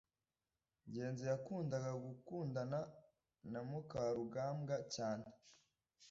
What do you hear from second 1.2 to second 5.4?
yakundaga gukundana na mukarugambwa cyane